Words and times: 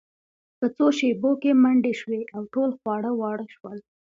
په 0.59 0.65
څو 0.75 0.85
شیبو 0.97 1.31
کې 1.41 1.51
منډې 1.63 1.93
شوې 2.01 2.21
او 2.35 2.41
ټول 2.53 2.69
خواره 2.79 3.11
واره 3.19 3.45
شول 3.55 3.77